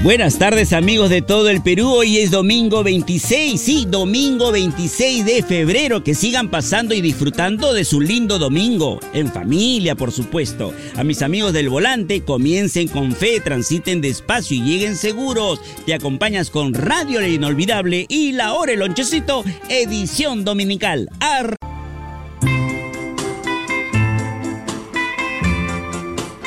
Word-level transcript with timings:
Buenas 0.00 0.38
tardes 0.38 0.72
amigos 0.72 1.10
de 1.10 1.22
todo 1.22 1.48
el 1.48 1.60
Perú, 1.60 1.88
hoy 1.88 2.18
es 2.18 2.30
domingo 2.30 2.84
26, 2.84 3.60
sí, 3.60 3.84
domingo 3.90 4.52
26 4.52 5.24
de 5.24 5.42
febrero, 5.42 6.04
que 6.04 6.14
sigan 6.14 6.50
pasando 6.50 6.94
y 6.94 7.00
disfrutando 7.00 7.74
de 7.74 7.84
su 7.84 8.00
lindo 8.00 8.38
domingo, 8.38 9.00
en 9.12 9.26
familia 9.26 9.96
por 9.96 10.12
supuesto. 10.12 10.72
A 10.94 11.02
mis 11.02 11.20
amigos 11.20 11.52
del 11.52 11.68
volante, 11.68 12.22
comiencen 12.22 12.86
con 12.86 13.10
fe, 13.10 13.40
transiten 13.40 14.00
despacio 14.00 14.56
y 14.56 14.62
lleguen 14.62 14.94
seguros. 14.94 15.60
Te 15.84 15.94
acompañas 15.94 16.50
con 16.50 16.74
Radio 16.74 17.20
La 17.20 17.28
Inolvidable 17.28 18.06
y 18.08 18.30
La 18.30 18.54
Hora 18.54 18.74
el 18.74 18.78
Lonchecito, 18.78 19.44
edición 19.68 20.44
dominical. 20.44 21.10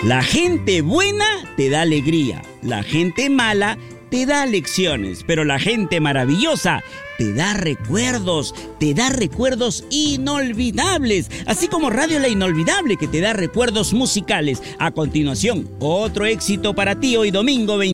La 0.04 0.23
gente 0.23 0.82
buena 0.82 1.28
te 1.55 1.70
da 1.70 1.82
alegría, 1.82 2.42
la 2.64 2.82
gente 2.82 3.30
mala 3.30 3.78
te 4.09 4.26
da 4.26 4.48
lecciones, 4.48 5.23
pero 5.28 5.44
la 5.44 5.59
gente 5.59 6.00
maravillosa 6.00 6.84
te 7.20 7.34
da 7.34 7.54
recuerdos, 7.54 8.56
te 8.80 8.95
da 8.95 9.09
recuerdos 9.09 9.86
inolvidables, 9.92 11.30
así 11.45 11.68
como 11.68 11.92
Radio 11.92 12.18
La 12.18 12.30
Inolvidable 12.30 12.98
que 12.98 13.08
te 13.08 13.22
da 13.22 13.34
recuerdos 13.34 13.94
musicales. 13.94 14.64
A 14.80 14.90
continuación, 14.90 15.70
otro 15.80 16.26
éxito 16.26 16.73
para 16.73 17.00
ti 17.00 17.16
hoy 17.16 17.30
domingo 17.30 17.78
20. 17.78 17.91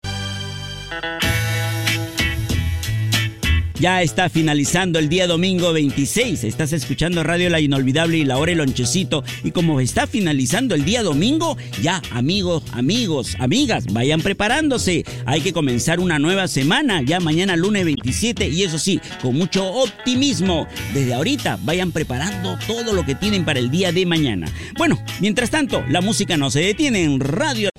Ya 3.79 4.01
está 4.01 4.27
finalizando 4.27 4.97
el 4.97 5.07
día 5.07 5.27
domingo 5.27 5.71
26. 5.71 6.43
Estás 6.45 6.73
escuchando 6.73 7.23
Radio 7.23 7.51
La 7.51 7.59
Inolvidable 7.59 8.17
y 8.17 8.25
la 8.25 8.37
hora 8.37 8.51
el 8.51 8.57
lonchecito. 8.57 9.23
Y 9.43 9.51
como 9.51 9.79
está 9.79 10.07
finalizando 10.07 10.73
el 10.73 10.83
día 10.83 11.03
domingo, 11.03 11.57
ya 11.83 12.01
amigos, 12.09 12.63
amigos, 12.71 13.35
amigas, 13.37 13.85
vayan 13.93 14.21
preparándose. 14.21 15.05
Hay 15.27 15.41
que 15.41 15.53
comenzar 15.53 15.99
una 15.99 16.17
nueva 16.17 16.47
semana, 16.47 17.03
ya 17.03 17.19
mañana 17.19 17.55
lunes 17.55 17.85
27. 17.85 18.47
Y 18.47 18.63
eso 18.63 18.79
sí, 18.79 18.99
con 19.21 19.35
mucho 19.35 19.63
optimismo. 19.71 20.65
Desde 20.95 21.13
ahorita 21.13 21.59
vayan 21.61 21.91
preparando 21.91 22.57
todo 22.65 22.93
lo 22.93 23.05
que 23.05 23.13
tienen 23.13 23.45
para 23.45 23.59
el 23.59 23.69
día 23.69 23.91
de 23.91 24.07
mañana. 24.07 24.51
Bueno, 24.75 24.99
mientras 25.19 25.51
tanto, 25.51 25.83
la 25.87 26.01
música 26.01 26.35
no 26.35 26.49
se 26.49 26.61
detiene 26.61 27.03
en 27.03 27.19
Radio. 27.19 27.69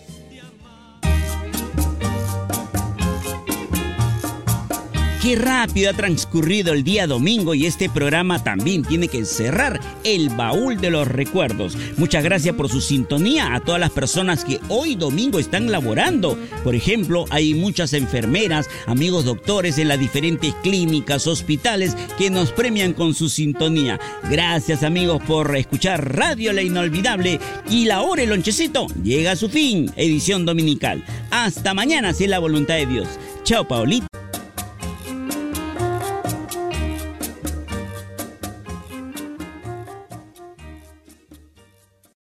Qué 5.23 5.35
rápido 5.35 5.91
ha 5.91 5.95
transcurrido 5.95 6.73
el 6.73 6.85
día 6.85 7.09
domingo 7.09 7.53
y 7.53 7.67
este 7.67 7.91
programa 7.91 8.45
también 8.45 8.85
tiene 8.85 9.09
que 9.09 9.25
cerrar 9.25 9.81
el 10.05 10.29
baúl 10.29 10.81
de 10.81 10.91
los 10.91 11.09
recuerdos. 11.09 11.77
Muchas 11.97 12.23
gracias 12.23 12.55
por 12.55 12.69
su 12.69 12.81
sintonía 12.81 13.53
a 13.53 13.59
todas 13.59 13.81
las 13.81 13.91
personas 13.91 14.45
que 14.45 14.61
hoy 14.69 14.95
domingo 14.95 15.41
están 15.41 15.73
laborando. 15.73 16.39
Por 16.63 16.77
ejemplo, 16.77 17.25
hay 17.31 17.55
muchas 17.55 17.95
enfermeras, 17.95 18.69
amigos 18.87 19.25
doctores 19.25 19.79
en 19.79 19.89
las 19.89 19.99
diferentes 19.99 20.55
clínicas, 20.63 21.27
hospitales 21.27 21.97
que 22.17 22.31
nos 22.31 22.53
premian 22.53 22.93
con 22.93 23.13
su 23.13 23.29
sintonía. 23.29 23.99
Gracias 24.31 24.85
amigos 24.85 25.21
por 25.27 25.57
escuchar 25.57 26.15
Radio 26.15 26.53
La 26.53 26.63
Inolvidable 26.63 27.41
y 27.69 27.87
la 27.87 28.03
hora 28.03 28.23
el 28.23 28.31
lonchecito 28.31 28.87
llega 29.03 29.33
a 29.33 29.37
su 29.37 29.49
fin, 29.49 29.91
edición 29.97 30.47
dominical. 30.47 31.05
Hasta 31.33 31.75
mañana 31.75 32.15
si 32.15 32.25
es 32.25 32.31
la 32.31 32.39
voluntad 32.39 32.77
de 32.77 32.87
Dios. 32.87 33.09
Chao 33.43 33.67
Paulita. 33.67 34.08